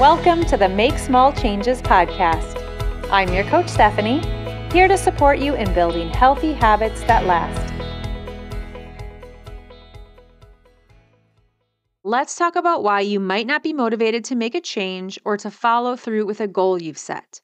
[0.00, 2.62] Welcome to the Make Small Changes podcast.
[3.10, 4.20] I'm your coach, Stephanie,
[4.70, 7.72] here to support you in building healthy habits that last.
[12.04, 15.50] Let's talk about why you might not be motivated to make a change or to
[15.50, 17.40] follow through with a goal you've set.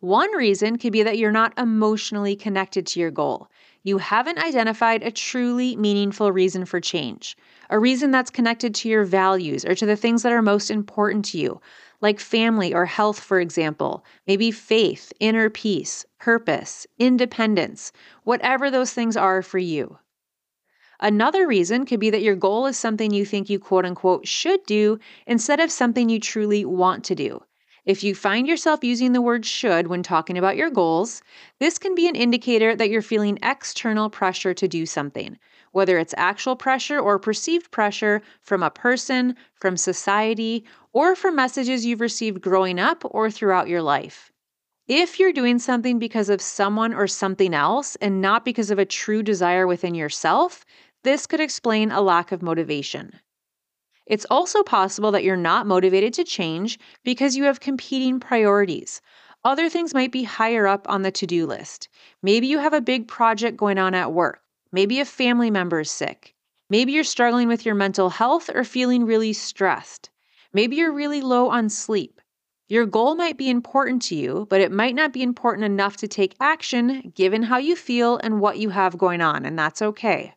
[0.00, 3.48] One reason could be that you're not emotionally connected to your goal.
[3.82, 7.34] You haven't identified a truly meaningful reason for change
[7.70, 11.24] a reason that's connected to your values or to the things that are most important
[11.26, 11.60] to you,
[12.00, 17.92] like family or health, for example, maybe faith, inner peace, purpose, independence,
[18.24, 19.98] whatever those things are for you.
[21.00, 24.64] Another reason could be that your goal is something you think you quote unquote should
[24.66, 27.42] do instead of something you truly want to do.
[27.84, 31.22] If you find yourself using the word should when talking about your goals,
[31.58, 35.38] this can be an indicator that you're feeling external pressure to do something,
[35.72, 41.84] whether it's actual pressure or perceived pressure from a person, from society, or from messages
[41.84, 44.32] you've received growing up or throughout your life.
[44.86, 48.86] If you're doing something because of someone or something else and not because of a
[48.86, 50.64] true desire within yourself,
[51.04, 53.20] this could explain a lack of motivation.
[54.06, 59.02] It's also possible that you're not motivated to change because you have competing priorities.
[59.44, 61.88] Other things might be higher up on the to do list.
[62.22, 64.40] Maybe you have a big project going on at work.
[64.70, 66.34] Maybe a family member is sick.
[66.70, 70.10] Maybe you're struggling with your mental health or feeling really stressed.
[70.52, 72.20] Maybe you're really low on sleep.
[72.68, 76.08] Your goal might be important to you, but it might not be important enough to
[76.08, 80.34] take action given how you feel and what you have going on, and that's okay.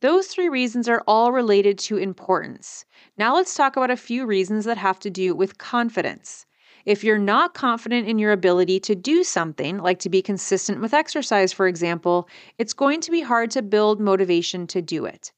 [0.00, 2.84] Those three reasons are all related to importance.
[3.16, 6.44] Now let's talk about a few reasons that have to do with confidence.
[6.84, 10.92] If you're not confident in your ability to do something, like to be consistent with
[10.92, 15.30] exercise, for example, it's going to be hard to build motivation to do it.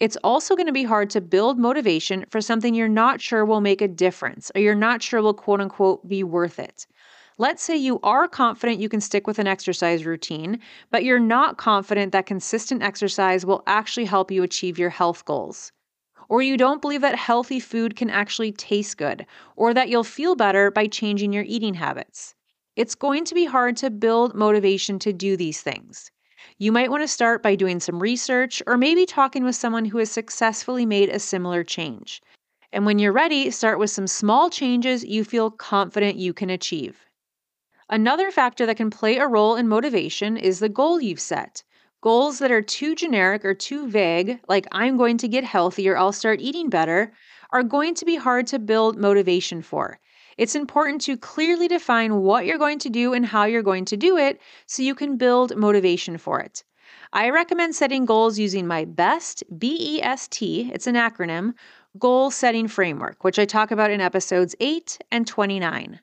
[0.00, 3.60] It's also going to be hard to build motivation for something you're not sure will
[3.60, 6.86] make a difference or you're not sure will quote unquote be worth it.
[7.38, 10.58] Let's say you are confident you can stick with an exercise routine,
[10.90, 15.72] but you're not confident that consistent exercise will actually help you achieve your health goals
[16.30, 19.26] or you don't believe that healthy food can actually taste good,
[19.56, 22.36] or that you'll feel better by changing your eating habits.
[22.76, 26.08] It's going to be hard to build motivation to do these things.
[26.56, 29.98] You might want to start by doing some research or maybe talking with someone who
[29.98, 32.22] has successfully made a similar change.
[32.72, 37.06] And when you're ready, start with some small changes you feel confident you can achieve.
[37.88, 41.64] Another factor that can play a role in motivation is the goal you've set.
[42.02, 45.98] Goals that are too generic or too vague, like I'm going to get healthy or
[45.98, 47.12] I'll start eating better,
[47.50, 50.00] are going to be hard to build motivation for.
[50.38, 53.98] It's important to clearly define what you're going to do and how you're going to
[53.98, 56.64] do it so you can build motivation for it.
[57.12, 61.52] I recommend setting goals using my BEST, B E S T, it's an acronym,
[61.98, 66.00] goal setting framework, which I talk about in episodes 8 and 29.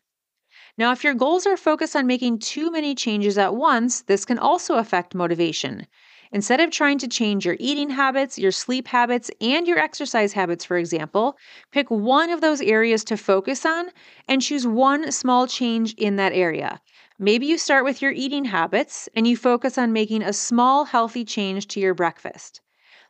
[0.77, 4.39] Now, if your goals are focused on making too many changes at once, this can
[4.39, 5.88] also affect motivation.
[6.31, 10.63] Instead of trying to change your eating habits, your sleep habits, and your exercise habits,
[10.63, 11.37] for example,
[11.71, 13.89] pick one of those areas to focus on
[14.27, 16.79] and choose one small change in that area.
[17.19, 21.25] Maybe you start with your eating habits and you focus on making a small, healthy
[21.25, 22.61] change to your breakfast.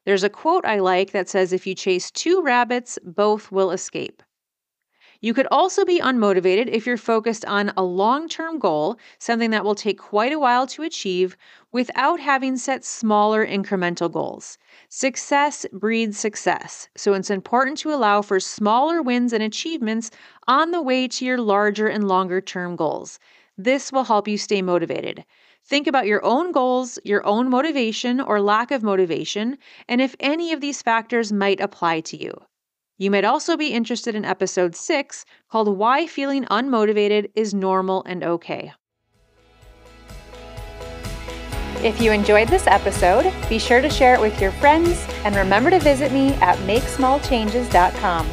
[0.05, 4.23] There's a quote I like that says, If you chase two rabbits, both will escape.
[5.19, 9.63] You could also be unmotivated if you're focused on a long term goal, something that
[9.63, 11.35] will take quite a while to achieve,
[11.71, 14.57] without having set smaller incremental goals.
[14.89, 20.11] Success breeds success, so it's important to allow for smaller wins and achievements
[20.47, 23.19] on the way to your larger and longer term goals.
[23.57, 25.25] This will help you stay motivated.
[25.65, 29.57] Think about your own goals, your own motivation or lack of motivation,
[29.89, 32.33] and if any of these factors might apply to you.
[32.97, 38.23] You might also be interested in episode 6 called Why Feeling Unmotivated is Normal and
[38.23, 38.73] Okay.
[41.83, 45.69] If you enjoyed this episode, be sure to share it with your friends and remember
[45.69, 48.27] to visit me at makesmallchanges.com.